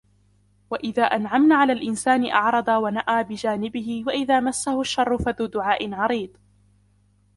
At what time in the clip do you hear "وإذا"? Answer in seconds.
0.71-1.03, 4.07-4.39